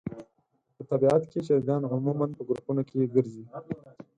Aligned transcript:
په 0.75 0.83
طبیعت 0.89 1.23
کې 1.31 1.39
چرګان 1.47 1.81
عموماً 1.93 2.27
په 2.37 2.41
ګروپونو 2.47 2.81
کې 2.89 3.11
ګرځي. 3.15 3.43